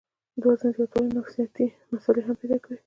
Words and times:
د 0.39 0.41
وزن 0.49 0.69
زياتوالے 0.77 1.09
نفسياتي 1.17 1.65
مسئلې 1.93 2.21
هم 2.25 2.35
پېدا 2.41 2.57
کوي 2.63 2.77